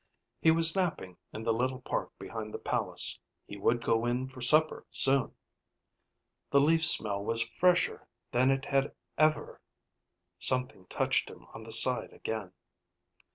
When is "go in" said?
3.83-4.29